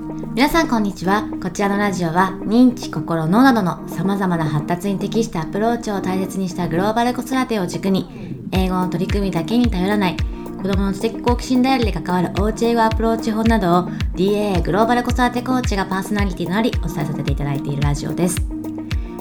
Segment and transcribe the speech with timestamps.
[0.00, 1.28] 皆さんこんにちは。
[1.42, 8.08] こちらのラジオは認知心脳などのさまざまな発達に適したアプローチを大切にしたグローバル子育てを軸に
[8.50, 13.82] 英語の取り組みだけに頼らない子どもの知的好奇心ダイヤルで関わるおうち英語アプローチ法などを
[14.14, 18.59] DAA グローバル子育てコーチがパーソナリティとなりお伝えさせていただいているラジオです。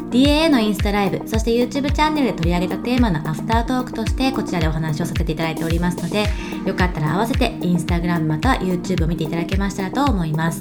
[0.10, 6.26] DAA のインスタライブ、そして YouTube チャンネルで取り上げたテーマのアフタートークとしてこちらでお話をさせていただいておりますので、
[6.66, 10.60] よかったら合わせて Instagram または YouTube を見ていただけましたらと思います。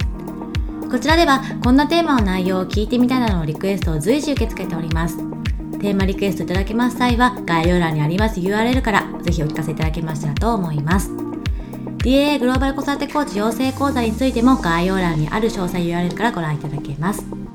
[0.90, 5.16] こちらではこんなテーマの内容を聞いてみたいなどのリクエストを随時受け付けております。
[5.78, 11.10] テーマリクエストいただけます際は概要欄にあります URL からぜひお聞かせいただけましたらと思います。
[11.98, 17.47] DAA グローバル子育てコーチ養成講座についても概要欄にある詳細 URL からご覧いただけます。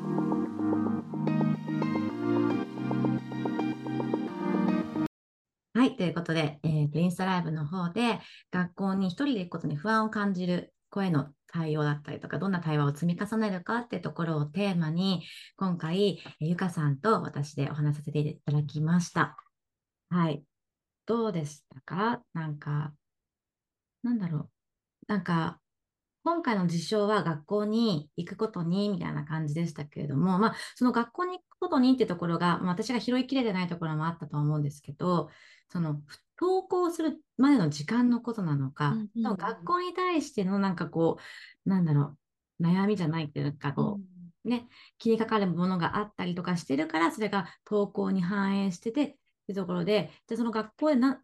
[5.75, 8.19] はい、ということで、えー、インスタライブの方で、
[8.51, 15.23] 学校に一人で行くことに不安を感じる声の対応だったりとか、どんな対話を積み重ねるかってところをテーマに、
[15.57, 19.35] 今回、ゆかさんと私でお話しさせていただきました。
[20.11, 20.43] はい。
[21.07, 22.21] どうでしたか？
[22.33, 22.93] なんか、
[24.03, 24.49] なんだろう。
[25.07, 25.59] なんか、
[26.23, 35.29] 今回の事象は学校に行くことにみたいな感じでしたけれども、まあ、その学校に行くことにってところが、まあ、私が拾いきれてないところもあったと思うんですけど、
[35.69, 36.01] その
[36.39, 41.17] 登校するまでの時間のことなのか、うんうんうん、学校に対してのなんかこ
[41.65, 42.15] う、なんだろ
[42.59, 44.01] う、悩みじゃないっていうか、こう、
[44.45, 49.07] うん、ね、気にかかるものがあったりとかしてるから、それが登校に反映してて、っ
[49.45, 51.17] ていうところで、じゃその学校での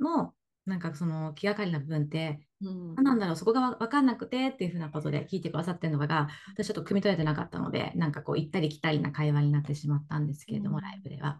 [0.66, 11.40] なんかその気がかりな部分って、うん、何なんだろう、そこが分かんなくてっていうふうなことで聞いてくださってるのが、私ちょっと汲み取れてなかったので、なんかこう行ったり来たりな会話になってしまったんですけれども、うん、ライブでは。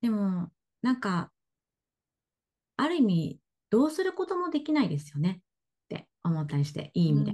[0.00, 0.50] でも、
[0.82, 1.32] なんか、
[2.76, 5.42] ある意味、どうすることもできないですよねっ
[5.88, 7.32] て思ったりして、いい意味で。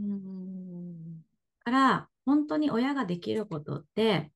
[1.64, 4.30] から、本当に親ができることって、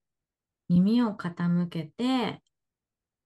[0.69, 2.43] 耳を傾けて、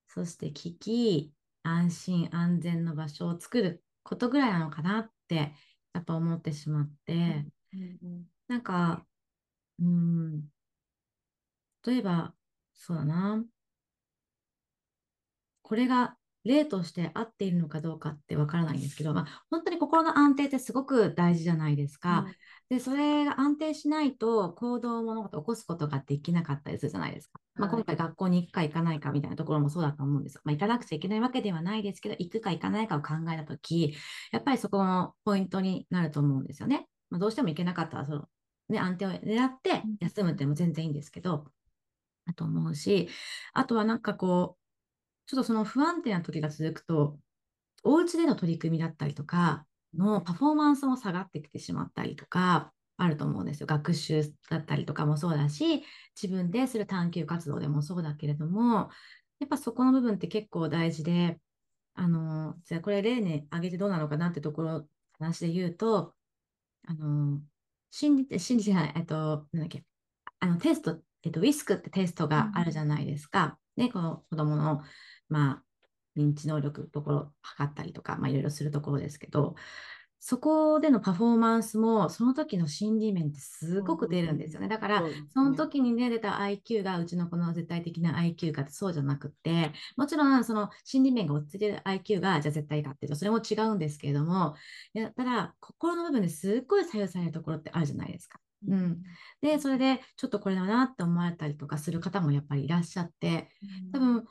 [0.08, 5.55] そして聞き、安心安全の場所を作ることぐらいなのかなって
[5.92, 9.07] やっぱ思ってしまって、うんうん、なんか
[9.80, 10.51] うん。
[11.85, 12.35] 例えば
[12.73, 13.45] そうだな。
[15.62, 22.27] これが例として合っているのかどうかってわからないんですけど、まあ、本当に心の安定ってすごく大事じゃないですか。
[22.70, 27.41] うん、で、それが安定しないと行動物事を起こすことができなかったりするじゃないですか。
[27.55, 30.41] まあ、今回学校に行くか行かないかみたいなところもそうだと思うんですよ。
[30.45, 33.95] まあ、行かなくちゃいけないわけではないですけど、行くか行かないかを考えたとき、
[34.33, 36.89] やっぱりそこのポイントになると思うんですよね。
[37.11, 38.29] まあ、どうしても行けなかったらその、
[38.69, 41.45] ね、安定を狙って休むっても全然いいんですけど、
[42.27, 43.09] だと思うし、
[43.53, 44.61] あとはなんかこう、
[45.32, 47.18] ちょっとその不安定な時が続くと、
[47.84, 49.64] お家での取り組みだったりとか
[49.96, 53.66] のパフォーマンスも下がってきてしまったりとか、あると思うんですよ。
[53.66, 55.84] 学習だったりとかもそうだし、
[56.20, 58.90] 自分でする探究活動でもそうだけれども、
[59.40, 61.40] やっぱそこの部分って結構大事で、
[61.94, 64.86] あの、じゃあこれ例に挙げてどうなのかなってところ、
[65.18, 66.12] 話で言うと、
[66.86, 67.40] あの、
[67.90, 69.82] 心理って、心理じゃない、えっと、なんだっけ、
[70.40, 73.58] あのテスト、えっと、ウィスクってテストがあるじゃないですか。
[73.76, 74.82] ね、この子供の
[75.32, 75.62] まあ、
[76.16, 79.54] 認知能力ところ測ったりとか、まあ、いろいろするところですけど、
[80.24, 84.68] そこでのパフォーマンスも、その時の心理面ってすごく出るんですよね。
[84.68, 85.02] だから、
[85.34, 94.54] その時にね、出た IQ がうちの子の絶対的な IQ かってそうじゃなくて、もちろん、その心理面が落ち着いてる IQ が、じゃあ絶対かっていうと、それも違うんですけれども、
[94.94, 98.38] いやただ、心の部分ですっごい左右されるところってあるじゃないですか。
[98.68, 99.02] うん、
[99.40, 103.48] で、それで、ちょっとこれだなって思われたりとかする方もやっぱりいらっしゃって、
[103.92, 104.24] 多分、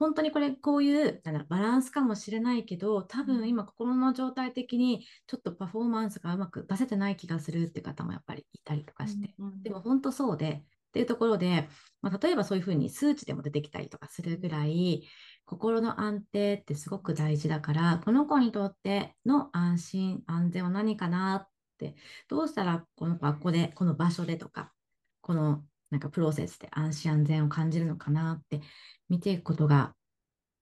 [0.00, 11.68] 本当にこれこういうバランスかもしれないけど多分今心の状態的にちょっとパフォーマンスがうまく出せてない気がするって方もやっぱりいたりとかして、うんうん、でも本当そうでっていうところで、
[12.00, 15.06] まあ、例えばそういうふうに数値でも出てきたりとかするぐらい
[15.44, 21.94] 心の安定ってすごく大事だからこの子にとっての安心安全は何かなって
[22.26, 24.72] どうしたらこの学校でこの場所でとか
[25.20, 28.60] このなんかプロセスで安心安全を感じるのかなって
[29.08, 29.94] 見ていくことが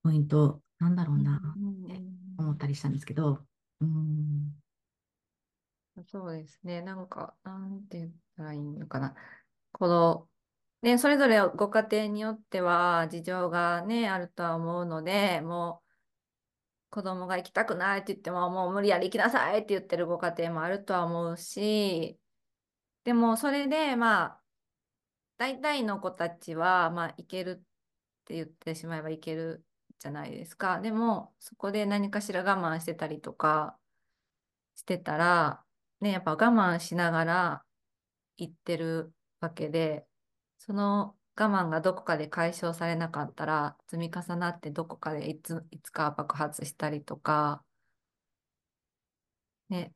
[0.03, 2.01] ポイントなんだろうなって
[2.39, 3.45] 思ったりしたんですけど。
[3.81, 4.55] うん、
[6.07, 6.83] そうですね。
[6.83, 9.15] なんか、なんて言ったらいいのかな。
[9.73, 10.29] この、
[10.83, 15.89] ね、それぞれご家庭によっては事情がね、あるとは思うので、もう
[16.91, 22.19] 子供が行きたくないって言っても、もう無理やり行きなさいって言ってるご家庭もあるとは思うし、
[23.05, 24.38] でもそれで、まあ、
[25.39, 27.63] 大体の子たちは、まあ、行けるっ
[28.27, 29.65] て言ってしまえばいける
[29.99, 30.81] じゃないですか。
[30.81, 33.79] でも、そこで何かしら我慢してたりとか
[34.75, 35.65] してたら、
[36.01, 37.65] ね、やっぱ我慢しながら
[38.37, 40.07] 行ってるわけで、
[40.59, 47.65] その我慢がどこかで解消されなかったら、積み重なってどこかでいついつか爆発したりとか、
[49.69, 49.93] ね。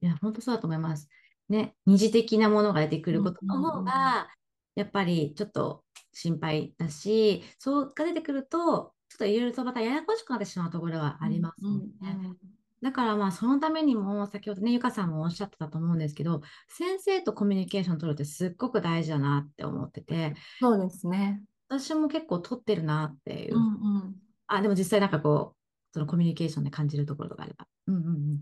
[0.00, 1.08] いや、本当そうだと思います。
[1.48, 4.28] ね、二次的なものが出てくることの方が、
[4.74, 12.36] やっぱりちょっと心配だし、そうが出てくると、ちょっといろいろとまたややこしくなってしまうところはありますもんね。
[12.82, 21.42] だからまあそのためにも先ほどねゆかさんもおっしゃってたと思うんですけど先生とコミュニケーション取るってすっごく大事だなって思っててそうですね。
[21.68, 24.16] 私も結構取ってるなっていうう、んうん。
[24.48, 25.56] あでも実際なんかこう
[25.94, 28.40] そのコミュニケーションで感じるところとかあればうんうんうん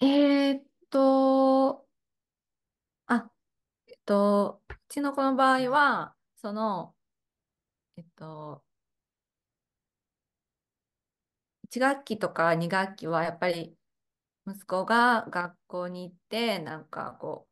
[0.00, 1.84] えーっと、
[3.06, 3.30] あ、
[3.88, 6.94] えっと、うちの子の場合は、その、
[7.96, 8.64] えっと、
[11.64, 13.76] 1学期とか2学期はやっぱり
[14.46, 17.46] 息子が学校に行ってなんかこ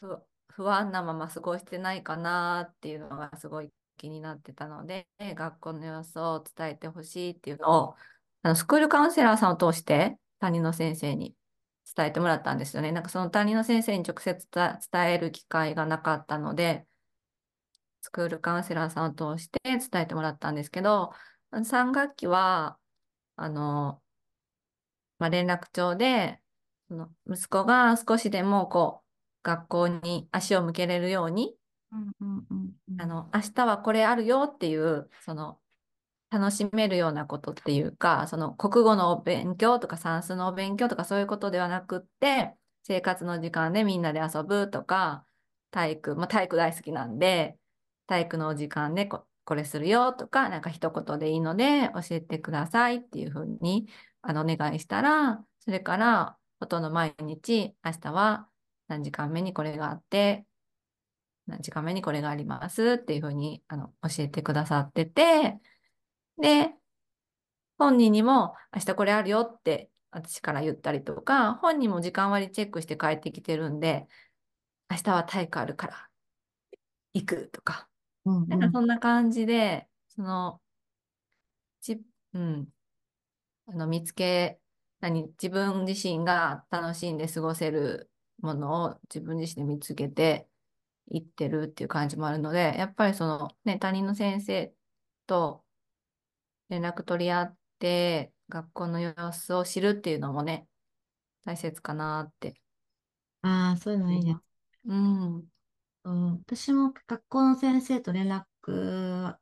[0.00, 7.94] う不、不安なまま過ごしてないかなっていうのがすごい気になってたので学校の様子を伝えてほしいっていうのを
[8.42, 11.34] あのスクールカウンセラーさんを通して担任の先生に
[11.94, 12.92] 伝えてもらったんですよね。
[12.92, 14.80] なんかその担任の先生に直接伝
[15.12, 16.86] える機会がなかったので
[18.02, 21.12] スクールカウンセラーさんを通して伝えてもらったんですけど
[21.64, 22.78] 3学期は
[23.36, 24.02] あの、
[25.18, 26.40] まあ、連絡帳で、
[26.88, 29.06] その息子が少しでもこう、
[29.42, 31.56] 学校に足を向けれるように、
[32.98, 35.60] あの、明日はこれあるよっていう、その、
[36.38, 45.26] 楽しめるようなことっていうか、その国語のお勉強とか算数のお勉強とかそういうことではなくって、生活の時間でみんなで遊ぶとか、
[45.70, 47.56] 体育、まあ、体育大好きなんで、
[48.06, 53.88] 体育のお時間でこ、これするよとか、なんか一言でいいので教えてくださいっていうふうに
[54.22, 58.48] あのお願いしたら、それからほとんど毎日、明日は
[58.88, 60.46] 何時間目にこれがあって、
[61.46, 65.58] 何時間目にこれがありますっていうふうにあの教えてくださってて、
[66.38, 66.74] で、
[67.78, 74.06] 本人にも明日これあるよって私から言ったりとか、本人も時間割チェックして帰ってきてるんで、
[74.90, 76.08] 明日は体育あるから
[77.12, 77.88] 行くとか、
[78.24, 78.48] うんうん。
[78.48, 80.60] なんかそんな感じで、その、
[81.82, 82.00] じ、
[82.32, 82.68] うん、
[83.66, 84.58] あの見つけ、
[85.00, 88.10] 何、自分自身が楽しんで過ごせる
[88.40, 90.48] ものを自分自身で見つけて
[91.10, 94.74] いってるっていう感じもあるので、やっぱりそのね、担任の先生
[95.26, 95.65] と
[96.68, 100.66] 連絡取り合って、学校の様子を知るっていうのもね、
[101.44, 102.60] 大切かなって。
[103.42, 104.36] ああそういうのいいね。
[104.86, 105.44] うん。
[106.04, 106.32] うん。
[106.38, 108.44] 私も学校の先生と連絡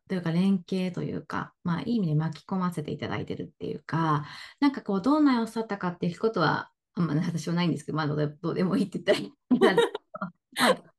[0.09, 4.26] というか連携というか、まあいい意味で巻き込ませていただいてるっていうか、
[4.61, 10.82] なんかこうどんな様子だったかっていうことは、あんまね、私はないんですけど、まあどうでどうでもいいって言ったら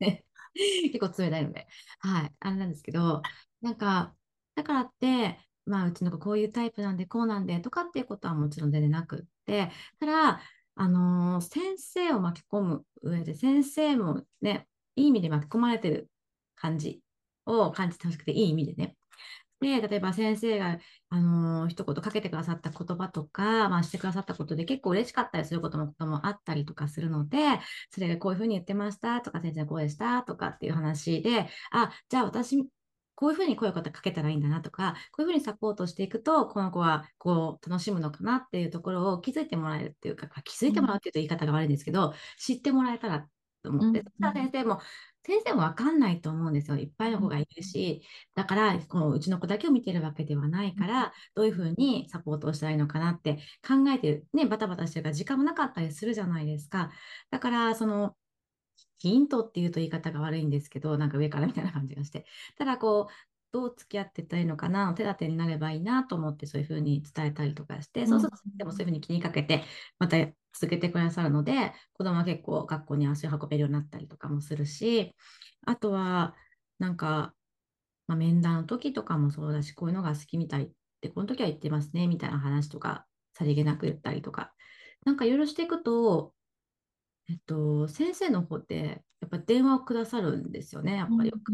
[0.92, 1.66] 結構冷たいので、
[2.00, 3.22] はい、あれなんですけど、
[3.60, 4.14] なんか、
[4.58, 9.70] だからって、まあうちの子こういうタイプなんでこうなんでとかっていうことはもちろん全然なくって、
[10.00, 10.40] ただ、
[10.74, 14.66] あのー先生を巻き込む上で、先生もね、
[14.96, 16.10] いい意味で巻き込まれてる
[16.56, 17.02] 感じ
[17.46, 18.96] を感じてほしくて、いい意味でね。
[19.60, 20.78] で、例えば先生が、
[21.10, 27.38] あのー一言かけてくださった言葉とか、まあ、してくださったことで結構嬉しかったりすることもこともあったりとかするので、
[27.90, 32.68] それがこういうふうに言ってましたとか、先生はこうでしたとかっていう話で、あ、じゃあ私、
[33.18, 43.26] こういうふうに声をかけたらいいんだなとか、こういうふうにサポートしていくと、この子はこう楽しむのかなっていうところを気づいてもらえるっていうか、気づいてもらうっていうと言い方が悪いんですけど、知ってもらえたら
[43.64, 44.80] と思って、うんそしたら先生も、
[45.26, 46.76] 先生もわかんないと思うんですよ。
[46.76, 48.02] いっぱいの子がいるし、
[48.36, 56.92] だから、このうちの子だけを見てるわけではないから、どういうふうにサポートをしたらいいのかなって考えてる、ね、バタバタしてるから時間もなかったりするじゃないですか。
[57.30, 58.16] だから、その、
[58.98, 62.26] ヒントっていうと言い方が悪いんですけど、なんか上からみたいな感じがして。
[62.56, 63.12] ただ、こう、
[63.50, 69.64] どう付き合っていったらいいのかな、手立てになればいいなと思って、そういうふうに伝えたりとかして、そうすると、でもそういうふうに気にかけて、
[69.98, 70.18] また
[70.52, 75.14] 続けてくださるので、子供は結構学校に足を運べるようになったりとかもするし、
[75.64, 76.34] あとは、
[76.78, 77.34] なんか、
[78.06, 84.52] まあ、面談の時とかもそうだし、こういうのが好きみたいって、この時は言ってますね、みたいな話とか、さりげなく言ったりとか、
[85.04, 86.34] なんかいろいろしていくと、
[87.28, 91.30] えっと、先生の方で、やっぱ電話をくださるんですよね、やっぱり。
[91.30, 91.52] よく。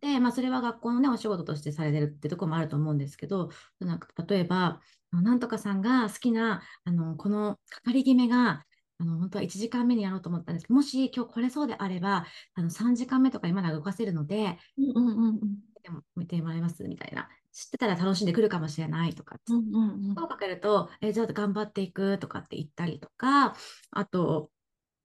[0.00, 4.80] で、まあ、それは学校のね、お仕事としてされてるってところもあると思うんですけど、なんか例えば、
[5.12, 8.64] なんとかさんが好きな、あの、このかかり決めが、
[8.98, 10.64] あの、本当は1時間目にやろうと思ったんです。
[10.64, 15.38] けど、もし今日これそうであれば、あの、3時間目とかにまだ動かせるので、うんうんうんうん。
[15.82, 17.28] でも見てもらえますみたいな。
[17.52, 20.14] 知ってたら楽しんでくるかもしれないとか、うんうんうん。
[20.14, 23.54] 声をかけると、え、じゃあ頑張っていくとかって言ったりとか、
[23.90, 24.50] あと、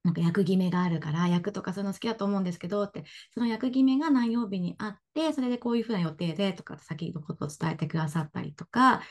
[0.08, 9.02] なんか役決めがあるから役とかそういうの好きだと思うんですけどってその役決めが何曜日にあってそれでこういうふうな予定でとか先のことを伝えてくださったりとか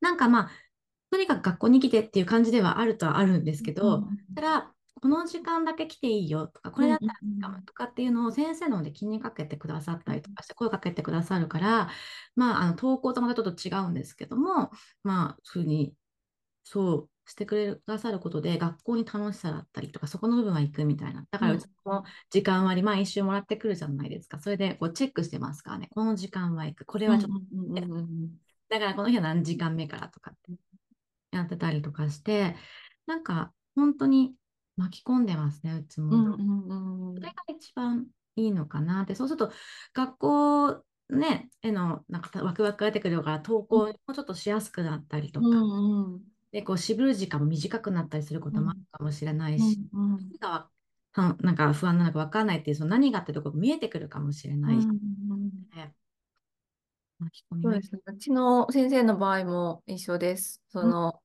[0.00, 0.50] なんかまあ
[1.12, 4.04] とにかく学校に来てっていう感じではあるとはあるんですけど、
[4.34, 11.90] ただこの時間だけ来ていいよとか、これだったらいいかもとかっていうのを先生ので気にかけてくださったりとかして、声かけてくださるから、
[12.36, 14.70] まあ、あの投稿とまたちょっと違うんですけども、
[15.02, 15.94] まあ、そういうふうに、
[16.64, 21.24] そうしてくれくださることで、学校に楽しさだったりとか、そこの部分は行くみたいな。
[21.30, 24.40] だから、うちの時間割、毎週もらってくるじゃないですか。
[24.40, 25.88] それでこうチェックしてますからね。
[25.94, 26.84] この時間は行く。
[26.84, 27.90] これはちょっと、
[28.68, 30.52] だからこの日は何時間目からとかって
[31.30, 32.56] やってたりとかして、
[33.06, 34.34] なんか本当に
[34.76, 36.36] 巻き込んでますね、うちも。
[37.14, 39.14] それが一番いいのかなって。
[39.14, 39.52] そうすると、
[39.94, 46.20] 学校ね、へのなんかワクワクが出てくるから、投稿もちょっとしやすくなったりとか、うんうん、
[46.52, 50.18] でこう渋る時間も短くなったりすることもあるかもしれないし、うんうん、
[51.42, 54.80] なんか不安なのか分からないっていう、その何がってところ見えてくるかもしれない。
[54.80, 55.94] し、うんうん。
[57.62, 58.00] そうですね。
[58.06, 60.62] うちの先生の場合も一緒です。
[60.70, 61.20] その、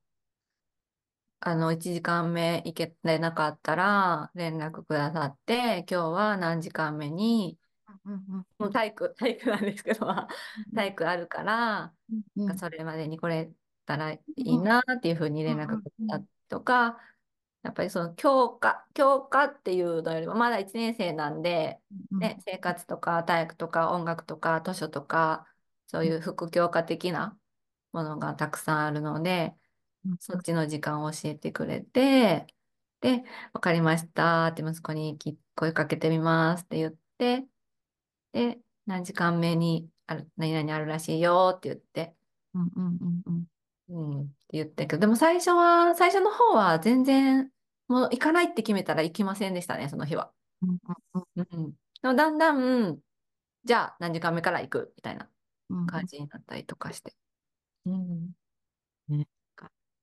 [1.40, 7.58] あの、1時間目行けてなかったら連絡くださって、今日は何時間目に、
[8.58, 10.06] もう体育、体育なんですけど、
[10.74, 11.94] 体育あるから、
[12.58, 13.50] それまでにこれ
[13.86, 17.00] たらいいなっていうふうに連絡くださったとか、
[17.62, 21.80] やっぱりその教科、教科っていうのよりもまだ1年生なんで、
[22.20, 25.46] ね、生活とか体育とか音楽とか図書とか、
[25.88, 27.38] そういう副教科的な
[27.92, 29.56] ものがたくさんあるので、
[30.20, 32.46] そっちの時間を教えてくれて、
[33.00, 35.18] で、わかりましたって息子に
[35.56, 37.46] 声かけてみますって言って、
[38.32, 42.14] で、何時間目にある、何々あるらしいよって言って、
[42.54, 43.46] うんうんうんうん。
[43.88, 47.50] うん、って言ったけど、でも最初は、最初の方は全然、
[47.88, 50.32] もう行かないって決めたら行きませんでしたね、その日は。
[50.62, 50.78] うん
[52.02, 52.98] でもだんだん、
[53.64, 55.28] じゃあ何時間目から行くみたいな
[55.86, 57.14] 感じになったりとかして。
[57.86, 58.32] うん、
[59.08, 59.26] ね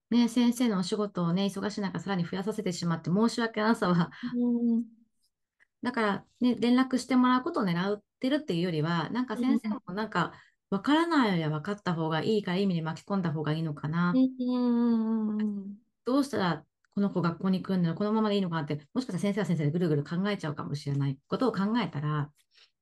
[0.09, 4.83] ね、先生のお仕事をね、忙しい中さらに増やさせてしまって申し訳なさは、うん、
[5.81, 10.33] だからね、連絡してもらうことを狙ってるっていうよりは、なんか先生もなんか、
[10.73, 14.11] わからないよりは分かった方がいいから意味で巻き込んだ方がいいのかな。
[14.15, 16.63] うん、どうしたら
[16.95, 22.31] この子学校に行くんだろう、このままでいいのかなって、もしかしたら先生は先生でぐるぐる考えちゃうかもしれないことを考えたら、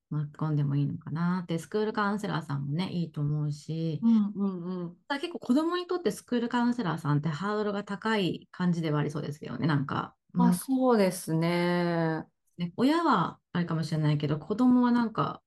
[0.09, 10.15] 巻き込んでもいいのかなって、スクールカウンセラーさんもね、いいと思うし、うんうんうん、結構子供にとってスクールカウンセラーさんってハードルが高い感じではありそうですけどね、なんか。
[10.33, 12.25] まあ、そうですね。
[12.57, 15.41] ね親はあれかもしれないけど、子供はなんか、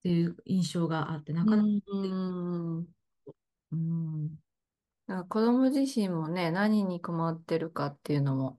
[0.00, 1.68] っていう印象があって、なかなか。
[1.92, 2.88] うん。
[3.72, 4.38] うん、
[5.28, 8.58] 子供自身もね、何に困ってるかっていうのも、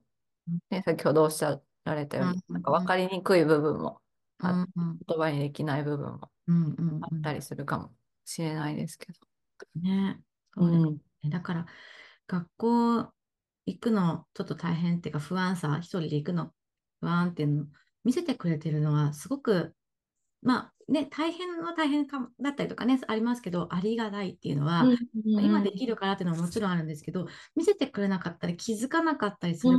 [0.70, 4.00] ね、先ほどおっしゃられたように、なんか分かりにくい部分も
[4.38, 6.30] あ、うんうん、言葉にできない部分も
[7.02, 7.92] あったりするかも
[8.24, 9.18] しれないですけど。
[9.80, 10.20] ね、
[10.54, 10.78] そうね、
[11.24, 11.66] うん、だから
[12.26, 13.12] 学校
[13.66, 16.52] 行くのちょっと大変っていうか不安さ、一人で行くの
[17.00, 17.66] 不安っていうのを
[18.04, 19.74] 見せてくれてるのはすごく
[20.42, 29.78] まあね、大変は大変かだったりとかね、ありますけど、ありがたいっていうのは、うんうん、今できるからっていうのはもちろんあるんですけど、見せてくれなかったり気づかなかったりする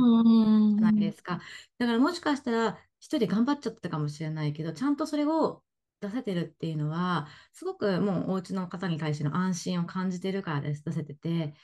[0.78, 1.40] ゃないですか。
[1.78, 5.62] だからもしかしたら、一人で頑張っちゃったかもしれないけど、ちゃんとそれを
[6.00, 11.54] 出せてるっていうのは、すごくもうお家の方に対しての安心を感じてるからです、出せてて。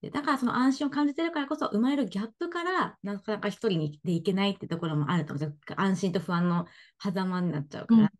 [0.00, 5.58] でだからその安心を感じてるからこそ生まれるギャップからなかなか一人でいけないってところもあると思う。
[5.76, 6.66] 安心と不安の
[7.02, 8.10] 狭間になっちゃうから。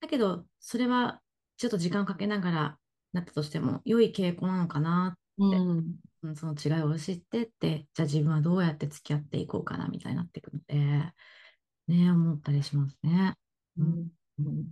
[0.00, 1.20] だけど、それは
[1.56, 2.78] ちょっと時間をかけながら
[3.12, 5.56] なったとしても良い傾向なのかなって、
[6.22, 10.76] うん、その違いを知ってって、じゃあ自分はどうやって付き合っていこうかなみたいになっていくので、
[11.88, 13.34] ね、思ったりしますね。
[13.78, 14.08] うん。
[14.38, 14.66] うん、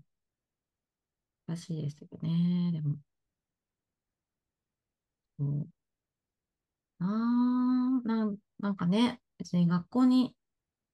[1.47, 2.97] 難しいですけどね、でも。
[5.39, 5.67] うん。
[6.99, 7.05] あ
[8.05, 10.35] ななんかね、別に学校に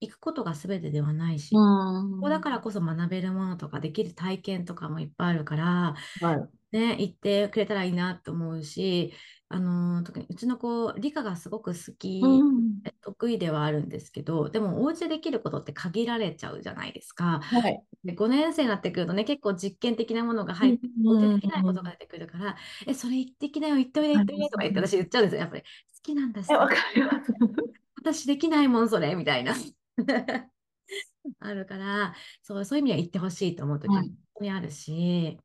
[0.01, 9.13] 行くことが全てではないし、ここだからこそ学べるものとかできる体験とかもいっぱいあるから、はい、ね、行ってくれたらいいなと思うし、
[9.49, 17.41] あのー、特にうちの子、理科がすごく好き、うん、得意ではあるんですけど、でもお家でできることって限られちゃうじゃないですか。
[17.43, 25.63] はい、で5年生になってくるとね、結構実験的なものが入って、お家でできないことが出てくるから、え、それ言ってきなよ、言っておいで、言っておいでとか言って私言っちゃうんですよ、やっぱり。
[25.63, 25.67] 好
[26.03, 26.49] きなんだし。
[27.97, 29.55] 私できないもん、それ、みたいな。
[31.39, 33.91] あるから、そう、そういう意味では言ってほしいと思うとき
[34.43, 35.39] にあるし、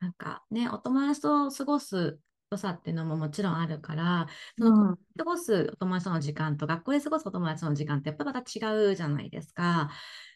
[0.00, 2.18] なんかね、お友達と過ごす
[2.50, 4.26] 良さっていうのももちろんあるから、
[4.58, 4.96] その、うん。
[5.16, 9.90] 過ごすお友達との時間と学校で過ごすお友達との時間ってやっぱまた違うじゃないですか。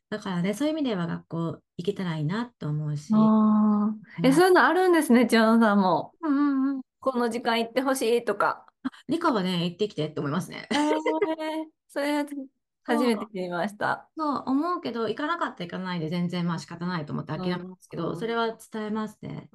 [0.09, 3.13] だからね、そういう意味では学校行けたらいいなって思うし。
[4.25, 6.13] え、うん、そういうのあるんですね、千代野さんも。
[6.21, 6.83] うんうんうん。
[6.99, 8.67] この時間行ってほしいとか。
[9.09, 10.67] 理科はね、行ってきてって思いますね。
[10.73, 10.79] えー、
[11.87, 12.25] それ
[12.85, 14.11] 初めて知そう、りました。
[14.17, 17.77] そう思うけど、行かなかったら行かないで全然まあ仕方ないと思って諦めたんでうん。
[17.81, 19.51] すけど、それは伝えますね。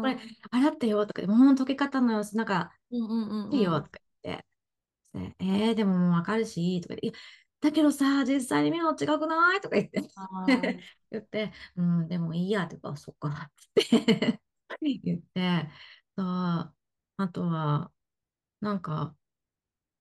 [0.00, 0.18] これ、
[0.50, 3.64] 洗ってよとかで、もう溶け方の様子、なんか、うんいい。
[3.64, 4.46] よとか言って、
[5.14, 7.18] でえー、でももうわかるし、とか言って、
[7.60, 9.60] だけどさ、実際に見るの違くない？
[9.60, 10.02] とか言って
[11.10, 15.68] 言って、うん、でもいいや、とか、そっか、って言って、
[16.16, 16.74] そう、
[17.18, 17.92] あとは、
[18.60, 19.16] なんか、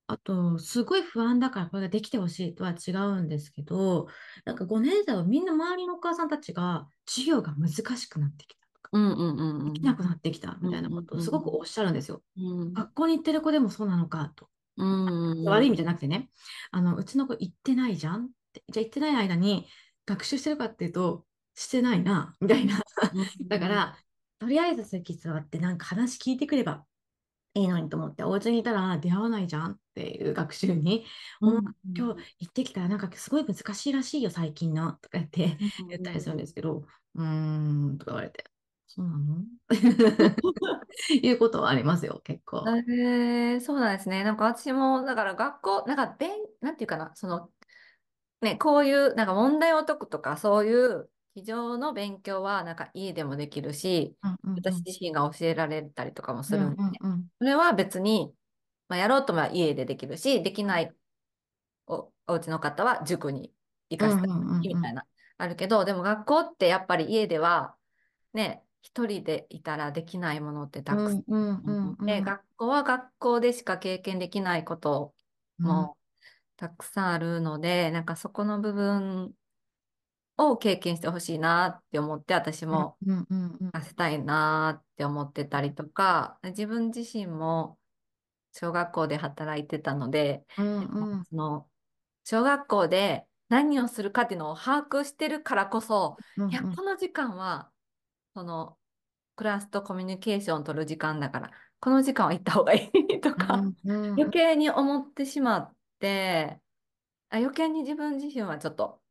[0.07, 4.07] あと、すごい不安だからこれができてほしいとは違うんですけど、
[4.45, 9.97] なんか5年生はみんな周りのお母さんたちが授業が難しくなってきたとか、うんうんうんできなうん。
[9.97, 12.21] くなってきたみたいなうんことをすごくうんおっしゃるんですよ。
[12.37, 12.73] うん。
[12.73, 14.49] 学校に行ってる子でもそうなのかと。
[14.77, 16.29] うんうん悪い意味じゃなくてね、
[16.71, 18.63] あの、うちの子行ってないじゃんって。
[18.69, 19.67] じゃあ行ってない間に
[20.05, 22.81] 学習してるかっていうと、してないな、みたいな。
[23.47, 23.97] だから、
[24.39, 26.85] とりあえず席座ってなんか話聞いてくれば
[27.55, 31.05] いいのにと思って、お家にいたら出会わないじゃんっていう学習に、
[31.41, 31.57] うん。
[31.57, 35.87] うん今日行ってきたらなんかすごい難しいらしいよ、最近の、とか言ってうん。
[35.89, 36.85] 言ったりするんでうんすけど、
[37.15, 37.23] うー
[37.93, 38.43] ん、とか言われて、
[38.87, 39.45] そうなの？
[41.09, 42.65] いうことはありますよ、結構。
[42.67, 44.23] えー、そうなんですね。
[44.23, 46.31] なんか私も、だから学校、なんか勉、
[46.61, 47.49] なんていうかな、その、
[48.41, 54.15] ね、こういう、なんか問題を解くとか、そういう机上の勉強は、なんか家でもできるし、
[54.55, 58.33] 私自身が教えられたりとかもすうんるんで、うんうんそれは別に、
[58.87, 60.93] まあ、やろうとも家でできるし、できない
[61.87, 63.53] お、お家の方は塾に
[63.89, 65.05] 行かせたりみたいな、
[65.37, 67.75] あるけど、でも学校ってやっぱり家では、
[68.33, 72.23] ね、一人でいたらできないものってたくさうんうんうんで、んうん。
[72.23, 75.13] 学校は学校でしか経験できないこと
[75.59, 75.65] うん。
[75.65, 75.97] も
[76.55, 79.33] たくさんあるので、なんかそこの部分
[80.37, 87.77] を経験してほしいなって思って、私もうんうんうんさせたいなって思ってたりとか、自分自身も
[88.51, 91.23] 小学校で働いてたので、うんうん。
[91.25, 91.67] その
[92.23, 96.17] 小学校で何をするかっていうのを把握してるからこそ、
[96.49, 96.75] いや、うん。
[96.75, 97.69] この時間は、
[98.33, 98.77] その
[99.35, 104.13] クラスとコミュニケーションを取る時間だから、この時間は行った方がいいとか、うんうんうん。
[104.13, 106.59] 余計に思ってしまって、
[107.29, 109.01] あ余計に自分自身はちょっと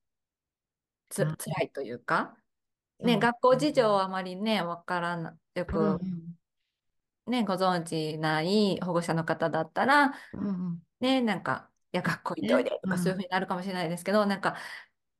[1.14, 2.36] つ、あ辛いというか、
[3.00, 6.34] ね、学校事情はあまりね、わからな、ようんうくん。
[7.26, 10.82] ね、ご存知ない保護者の方だったら、うんうん。
[11.00, 12.70] ね、なんか、いや、学校行っておいね。
[12.70, 12.90] でとうん。
[12.90, 14.56] かそういうふうになるかもしれないですけど、なんか、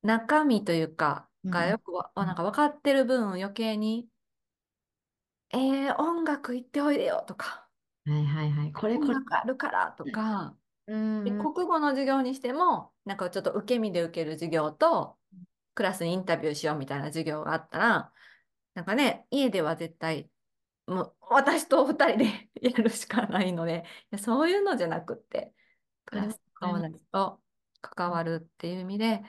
[0.03, 1.71] 中身というか、がうん。
[1.71, 2.27] よくわ、うん。
[2.27, 4.09] なんか分かってる分余計に、
[5.51, 7.69] えー、音楽行っておいでよとか、
[8.07, 8.73] はいはいはい。
[8.73, 9.15] これ音これ。
[9.15, 11.25] 楽あるからとか、うん。
[11.39, 15.19] 国語の授業にしても、なんかちょっと受け身で受ける授業と、
[15.75, 18.13] クラスにインタビューしようみたいな授業があったら、
[18.75, 20.31] なんかね、家では絶対、
[20.87, 25.55] もう私と二人で やるしかないので、いやそういうのじゃなくって、
[26.07, 27.43] クラス友達と
[27.81, 29.23] 関わるっていう意味で、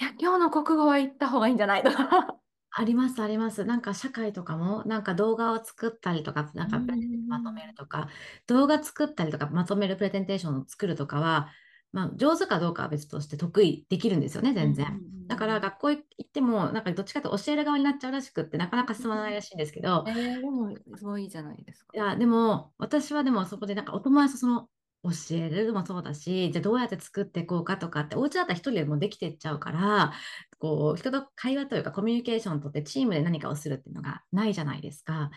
[0.00, 2.40] いや、今日の国語は行った方がいいんじゃないとか。
[2.76, 3.64] あります、あります。
[3.64, 8.08] なんか社会とかも、なんか動画を作ったりとか、なうんかプレゼンテまとめるんとか、
[8.48, 11.52] 動画作ったりとか、まとめるプレゼンテーションを作るとかは、
[11.94, 15.00] まあ、上手かどうかは別として得意できるんですよね、全然。
[15.28, 21.92] だから学校行っても、なんかどっちかというと教える側になっちゃうらしくって、なかなか進まないらしいんですけど、えー、でも、すごいじゃないですか。
[21.94, 24.68] いや、でも、私はでもそこでなんかお友達とその
[25.04, 30.12] 教えるのもそうだし、じゃあどうやって作っていこうかとかって、お家だったら一人でもうできてっちゃうから、
[30.58, 35.30] こう、人と会話というかコミュニケーションをとってチームで何かをするっていうのがないじゃないですか。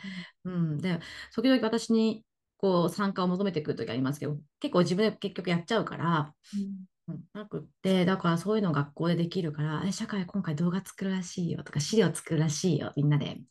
[0.44, 0.78] うんうん。
[0.80, 1.00] で、
[1.36, 2.24] 時々私に
[2.58, 6.88] こう参加を求めてくる時ありますけど、結構自分で結局やっちゃうから、うん。
[7.08, 13.42] うんなくって、だからそういうの学校でできるから、え、社会今回動画作るらしいよとか、資料作るらしいよ、みんなで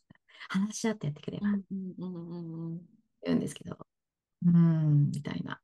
[0.49, 2.81] 話し合ってやってくればうんうんうんうん
[3.25, 3.77] 言うんですけど、
[4.45, 5.61] うーん、みたいな。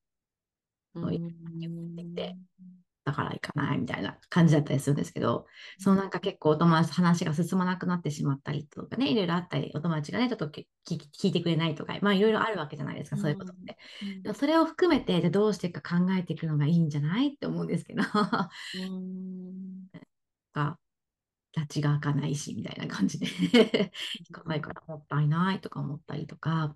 [0.96, 5.46] そういう感じになってきて、んだから行かないみたいな感じだったりするんですけど、
[5.78, 10.66] そのなんか結構お友達と話が進まなくなってしまったりとかね、いろいろあったり、お友達がね、ちょっと聞
[11.24, 13.78] いてくれないとか、まあいろいろあるわけじゃないですか、そういうことって。
[14.26, 19.88] うんそれを含めて、じゃあどうしていくか考えていくのがいいんじゃないって思うんですけど、が、うん
[21.56, 26.76] 拉致が開かないし、みたいな感じで聞かないからもったいないとか思ったりとか、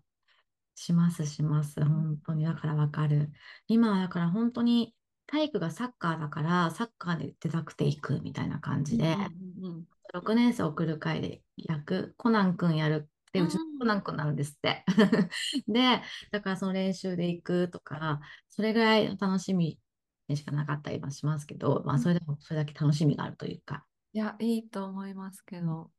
[0.77, 1.83] しますします。
[1.83, 2.45] 本当に。
[2.45, 3.31] だからわかる。
[3.67, 4.93] 今はだから本当に
[5.27, 9.17] 体育がサッカーだからサッカーで出たくていくみたいな感じで、う
[9.63, 14.83] んうんうん6年生送る会で役、コナン君やるっで、うちの子なんかなるんですって。
[15.67, 19.79] で、だからその練習で行くとか、それぐらい楽しみ
[20.27, 23.85] でしかなかったりはしますけど、まあ、それでもそれだけ楽しみがあるというか。
[24.13, 25.91] いや、いいと思いますけど。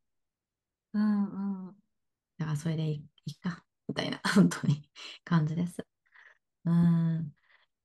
[0.94, 1.76] うんうん。
[2.38, 4.90] だからそれでいいか、みたいな、本当に
[5.24, 5.86] 感じです。
[6.64, 7.34] うん。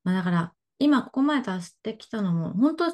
[0.03, 0.56] まあ、だから、
[1.34, 2.86] 今ここまで達してきたのも、本当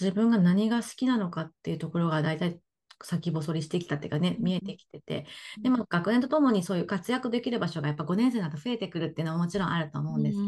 [0.00, 2.60] 自分が何が好きなのかっていうところが大体
[3.02, 5.26] 先細りしてきたっていうかね、見えてきてて、
[5.62, 10.38] でも学年とともにそういう活躍できる場所がやっぱ5年生になると増えてくるっていうのはもちろんあると思うんです。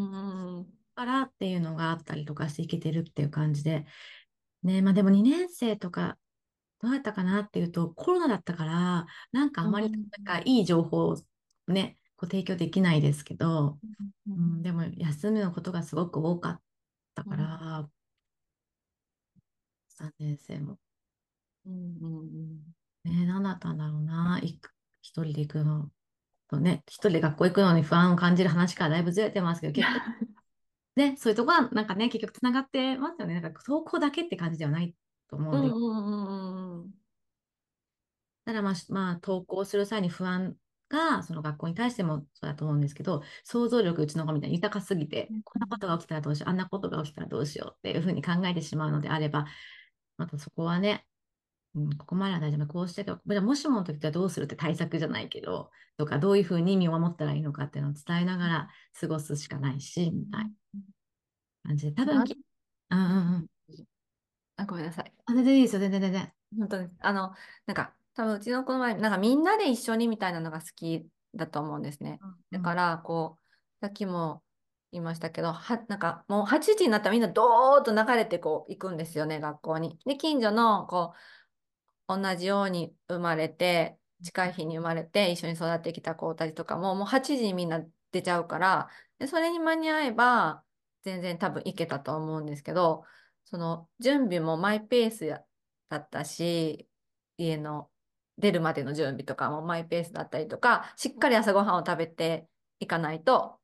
[0.94, 3.86] からっていうのがあったりとかしていけてるっていう感じで、
[4.62, 6.18] ね、まあでも2年生とか
[6.82, 11.16] どうやったかなっていうと、コロナだったから、なんかあまりなんかいい情報を
[11.68, 13.78] ね、こう提供できないですけど、
[14.28, 16.60] うん、でも休むのことがすごく多かっ
[17.24, 17.88] たから、
[19.88, 20.78] 3年生も。
[21.66, 22.20] うんうん
[23.04, 24.60] うん、ね何だったんだろうな、一
[25.02, 25.90] 人で行くの
[26.48, 29.94] とね、一人で学校行くのに不安を感じる話からだいぶずれてますけど、結構、
[30.96, 33.40] ね、そういうとこはなんかね、結局つながってますよね。
[33.40, 34.94] なんか投稿だけって感じではない
[35.28, 35.68] と思うんで。
[35.68, 36.94] うんうん、
[38.44, 40.56] ただまあ、まあ、投稿する際に不安
[40.90, 49.46] が、その学校に対してもそうだと思うんですけど、想像力うちの子みたいに豊かすぎて、こんなことが起きたらどうしよう、あんなことが起きたらどうしようっていうふうに考えてしまうのであれば、
[50.18, 51.06] またそこはね、
[51.74, 52.66] うん、ここまでは大丈夫。
[52.66, 60.50] こうしてけど、もしもの時はどうするって対策じゃないけど、とか、どういうふうに身を守ったらいいのかっていうのを伝えながら過ごすしかないし、みたいな
[61.62, 61.92] 感じで。
[61.92, 62.26] 多分、うん
[62.90, 63.46] うんうん。
[64.56, 65.12] あ、ごめんなさい。
[65.26, 66.32] あ、全然いいですよ、全然全然。
[66.58, 66.88] 本当に。
[66.98, 67.34] あの、
[67.66, 72.18] なんか、多分うちの子の前、なんかみんなで一緒にみたいなのが好きだと思うんですね。
[72.20, 73.42] うんだから、こう、
[73.80, 74.42] さっきも
[74.92, 79.98] 言いましたけど、は、なんかもう8時になったらみんなドーッと流れてこう行くんですよね、学校に。
[80.04, 81.14] で、近所のこ
[82.08, 90.62] う、同じように生まれて、近い日に生まれて一緒に育ってきた子たちとかも、もう8時にみんな出ちゃうから、で、それに間に合えば、
[91.04, 93.04] 全然多分行けたと思うんですけど、
[93.44, 95.26] その準備もマイペース
[95.88, 96.88] だったし、
[97.38, 97.89] 家の
[98.40, 102.48] 出るまでの準備とかもマイペースだったりとか、しっかり朝ごはんを食べて
[102.80, 103.58] いかないと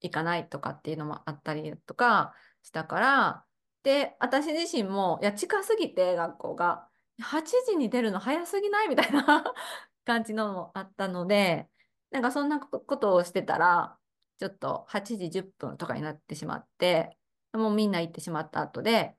[0.00, 3.44] いかないとかっていうのもあったりとかしたから、
[3.82, 6.88] で、私自身も、いや、近すぎて学校が、
[7.20, 9.44] 8時に出るの早すぎないみたいな
[10.04, 11.68] 感じのもあったので、
[12.10, 13.98] なんかそんなことをしてたら、
[14.38, 17.16] ちょっと8時10分とかになってしまって、
[17.52, 19.16] もうみんな行ってしまった後で、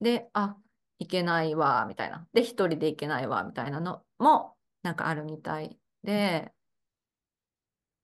[0.00, 0.56] で、あ、
[1.02, 2.28] 行けないわ、みたいな。
[2.32, 6.52] で、一人で行けないわ、みたいなのも、なんかあるみたいで、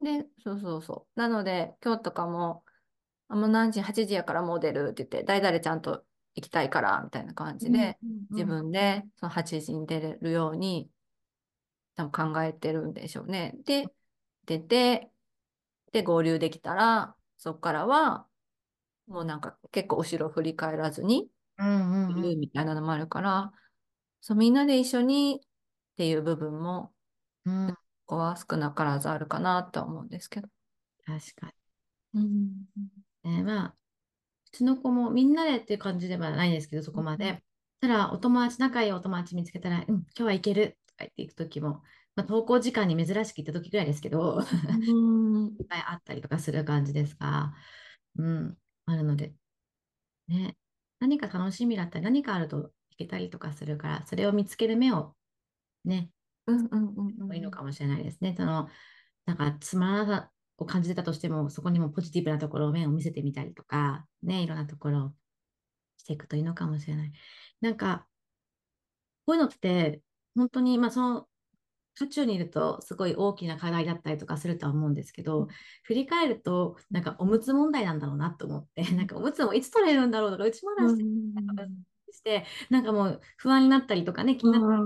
[0.00, 1.20] で、そうそうそう。
[1.20, 2.64] なので、今日とかも、
[3.28, 7.98] あもう何時、8時やからもう出るって言って、誰々ちゃんと行きたいから、みたいな感じで、
[8.30, 10.90] 自分でその8時に出れるように、
[11.96, 13.54] 多分考えてるんでしょうね。
[13.64, 13.88] で、
[14.46, 15.10] 出て、
[15.92, 18.26] で、合流できたら、そこからは、
[19.06, 23.52] もうなんか結構後ろ振り返らずに、うんうん、みたいなのもあるから、
[24.20, 25.48] そう、みんなで一緒にっ
[25.96, 26.92] ていう部分も、
[27.44, 30.48] うん、ここは少なからずあるかなと思うんですけど。
[31.04, 31.52] 確か
[32.14, 32.20] に。
[33.24, 33.38] うん。
[33.38, 37.42] えー、まあ、うちの子もみんなでっていう感じではないですけど、そこまで。
[37.82, 41.82] うん、ただ、お友達、仲いいお友達見つけたら、うん、今日は行けるとか言って行くときも、
[42.16, 44.40] まあ、登校時間に珍しく行った時ぐらいですけど、
[45.60, 47.54] いっぱいあったりとかする感じですが、
[48.16, 49.34] うん、あるので、
[50.28, 50.56] ね、
[51.00, 55.14] 何か楽しみだったり、何かあると行けたりとかするから、それを見つける目を
[55.84, 56.10] ね、
[56.46, 58.34] うんうんうんいいのかもしれないですね。
[58.36, 58.68] その、
[59.26, 65.14] なんかつまらなさを感じてたとしても、そこにもポジティブなところを目を見せてみたりとか、ね、いろんなところを
[65.98, 67.12] していくといいのかもしれない。
[67.60, 68.08] なんか、
[69.26, 70.02] こういうのって、
[70.34, 71.28] 本当に、まあ、その
[71.98, 75.48] 渦中にいるとすごい大きな課題だったりとかするとは思うんですけど、
[75.82, 80.88] 振り返るとなんかおむつ問題なんだろうなと思って、なんかおむつもいつ取れるんだろうとか、うちまだ
[82.12, 84.82] して、なんかもう不安になったりとかね、気になったり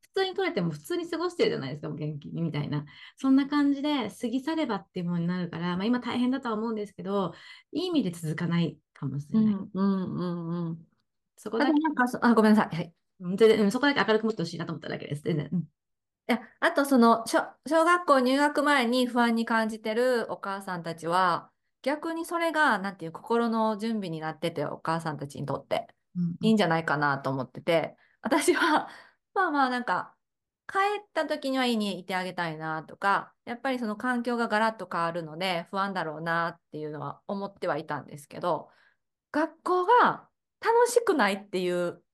[0.00, 2.84] 普通に取れても普通に過ごしてるじゃないですか、元気にみたいな。
[3.16, 7.32] そんな感じで過ぎ去ればっていうものになるから、まあ、今大変だとは思うんですけど、
[7.72, 9.54] いい意味で続かないかもしれない。
[9.54, 10.78] うんうんうんうん。
[11.36, 11.72] そこだけ。
[12.22, 12.76] あ、ごめんなさい。
[12.76, 12.92] はい。
[13.20, 15.22] 全然、そこだけ明るく持ってほしいなと思っただけです。
[15.22, 15.48] 全然。
[15.52, 15.64] うん
[16.32, 21.50] や、あとその小、小学校入学前に不安に感じてるお母さんたちは、
[21.82, 25.88] 逆にそれが、なんていう、心の準備になってて、お母さんたちにとって、
[26.42, 28.88] いいんじゃないかなと思ってて、私は、
[29.34, 30.14] まあまあなんか、
[30.68, 38.70] 帰った時には家にいてあげたいなとか、やっぱりその環境がガラッと変わるので不安だろうなっていうのは思ってはいたんですけど、
[39.32, 40.28] 学校が
[40.60, 42.04] 楽しくないっていう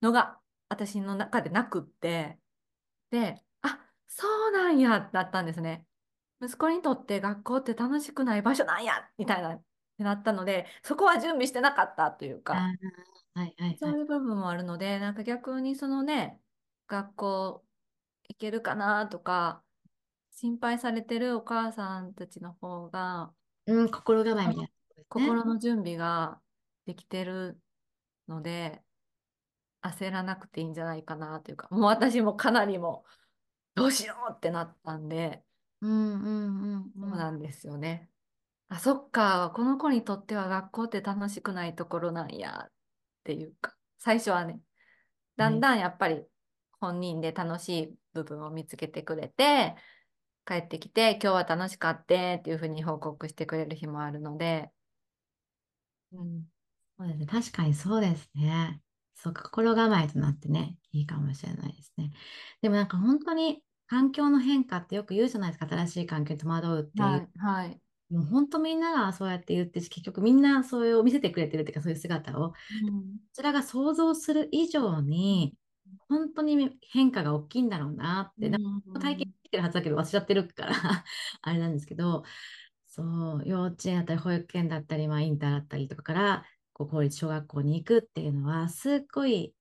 [0.00, 2.38] のが私の中でなくって、
[3.10, 3.47] で、あ
[4.08, 5.84] そうなんやだったんですね。
[6.40, 9.62] 息子にとって学校って楽しくない場所なんやみたいなっ
[9.98, 12.78] てなったので、そこは準備してなかったというか、はい
[13.34, 13.78] はいはい。
[13.80, 16.40] そういう部分もあるので、なんか逆にそのね、
[16.86, 17.64] 学校
[18.28, 19.62] 行けるかなとか、
[20.30, 23.32] 心配されてるお母さんたちの方が、
[23.66, 24.72] うん、心構えみたいな、ね。
[25.08, 26.40] 心の準備が
[26.86, 27.60] できてる
[28.28, 28.80] ので、
[29.82, 33.04] 焦らなくていいんじゃないかなというか、もう私もかなりも
[33.78, 35.44] どうしようってなったんで、
[35.80, 35.90] うん
[36.22, 38.10] うんうんそうなんですよね。
[38.68, 42.72] あ、そっか、この子にとっては学校って楽しくないところなんやっ
[43.24, 44.60] ていうか、最初はね、
[45.36, 46.26] だんだんやっぱり
[46.80, 49.76] 本人で楽しい部分を見つけてくれて、
[50.46, 54.72] 帰ってきて、今日は楽しかったっていうふうに報告してくれる日もあるので、
[56.12, 56.44] うん、
[56.98, 57.26] そうですね。
[57.26, 58.80] 確かにそうですね。
[59.14, 62.12] そう、心構えとなってね、いいかもしれないですね。
[62.62, 67.08] でもなんか本当に環境の変化ってよく言うじゃないですか、新しい環境に戸惑うっていう。
[67.08, 67.80] はい、はい。
[68.10, 75.56] もう本当みんながそうやって言って結局みんなそれを見せてくれてるっていうか、そういう姿を、こうん、ちらが想像する以上に、
[76.08, 80.72] 本当に変化が大きいんだろうなって、なんか体験してるはずだけど忘れちゃってるから
[81.42, 82.24] あれなんですけど、
[82.86, 83.02] そ
[83.38, 89.54] う、幼稚園だったり保育園だったり、まあ、インターだったりとかから、こう公立小学校に行くっていうのは、すっごい、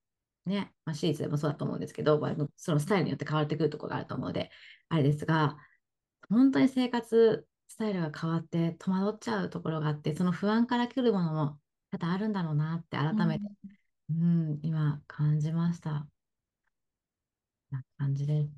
[0.47, 4.49] ね、まあ、私立でもそうだと思うんですけど、まあそのスタイルによって変わってくるところがあると思うので、
[4.89, 5.57] あれですが、
[6.29, 11.59] 本当に生活スタイルが変わって戸惑っちゃうところがあって、その不安から来るものも
[11.91, 13.45] 多々あるんだろうなって改めて、
[14.09, 16.07] うん、今感じました。
[17.71, 18.49] な感じです。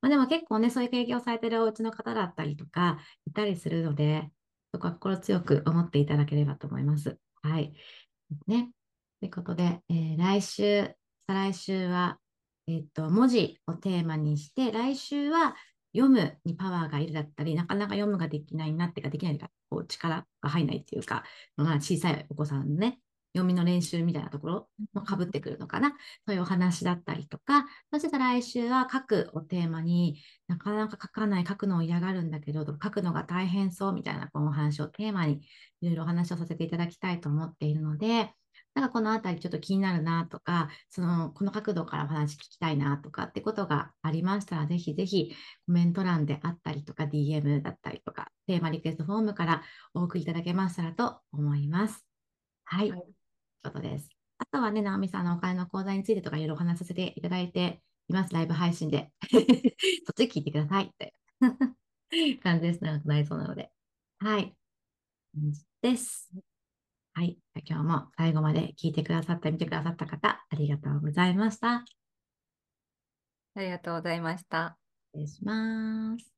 [0.00, 4.30] まあ、でも結構ね、そういう経験をされてるお家の方だったりとか、いたりするので、
[4.72, 7.18] そこは心強く思っていただければと思います。
[7.42, 7.74] はい。
[8.46, 8.70] ね。
[9.20, 10.94] ということで、えー来週、
[11.26, 12.18] 再来週は、
[12.66, 15.56] えっと、文字をテーマにして、来週は
[15.94, 21.24] 読むにパワーがいるだったり、なかなか読むができないなってか、できないというか、こう力が入らないっていうか、
[21.56, 22.98] まあ、小さいお子さんのね、
[23.34, 25.96] 読みの練習みたいなところもかぶってくるのかな。
[26.26, 35.40] そういうお話だったりとか、そして来週は書くをテーマになかなか書かない、書くのを嫌がるんだけど、書くのが大変そうみたいなこのお話をテーマに
[35.80, 38.32] いろいろお話をさせていただきたいと思っているので、
[38.74, 45.34] なんかこのあたりちょっと気になるなとか、その、この角度からお話聞きたいなとかってことがありましたら、ぜひぜひ
[45.66, 49.62] コメント欄であったりとか、DM だったりとか、テーマリクエストフォームから
[49.94, 52.04] お送りいただけましたらと思います。
[52.64, 52.90] はい。
[52.90, 53.00] はい
[53.64, 54.10] ということです。
[54.38, 58.34] あとはね、直美さんのお金の講座についてとかいろいろお話しさせていただいています。
[58.34, 59.10] ライブ配信で。
[59.22, 61.14] そっち聞いてくださいって
[62.42, 62.84] 感じです。
[62.84, 63.70] 長くなりそうなので。
[64.18, 64.54] はい。
[65.80, 66.30] です。
[67.14, 67.38] はい。
[67.64, 71.84] 今日も最後まで聞いてくださった、見てくださった方、ありがとうございました。
[73.56, 74.78] ありがとうございました。
[75.14, 76.33] 失礼します。